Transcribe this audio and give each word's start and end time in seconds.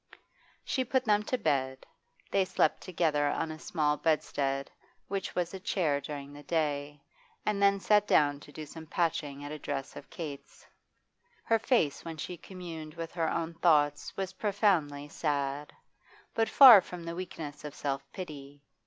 She 0.65 0.83
put 0.83 1.05
them 1.05 1.21
to 1.25 1.37
bed 1.37 1.85
they 2.31 2.43
slept 2.43 2.81
together 2.81 3.27
on 3.27 3.51
a 3.51 3.59
small 3.59 3.97
bedstead, 3.97 4.71
which 5.09 5.35
was 5.35 5.53
a 5.53 5.59
chair 5.59 6.01
during 6.01 6.33
the 6.33 6.41
day 6.41 7.03
and 7.45 7.61
then 7.61 7.79
sat 7.79 8.07
down 8.07 8.39
to 8.39 8.51
do 8.51 8.65
some 8.65 8.87
patching 8.87 9.43
at 9.43 9.51
a 9.51 9.59
dress 9.59 9.95
of 9.95 10.09
Kate's. 10.09 10.65
Her 11.43 11.59
face 11.59 12.03
when 12.03 12.17
she 12.17 12.35
communed 12.35 12.95
with 12.95 13.11
her 13.11 13.31
own 13.31 13.53
thoughts 13.53 14.17
was 14.17 14.33
profoundly 14.41 15.07
sad, 15.07 15.71
but 16.33 16.49
far 16.49 16.81
from 16.81 17.03
the 17.03 17.13
weakness 17.13 17.63
of 17.63 17.75
self 17.75 18.03
pity. 18.11 18.63